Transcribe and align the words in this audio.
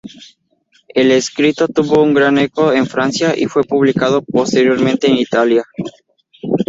El 0.95 1.11
escrito 1.11 1.67
tuvo 1.67 2.01
un 2.01 2.15
gran 2.15 2.39
eco 2.39 2.73
en 2.73 2.87
Francia 2.87 3.35
y 3.37 3.45
fue 3.45 3.63
publicado 3.65 4.23
posteriormente 4.23 5.05
en 5.05 5.17
Italia. 5.17 5.61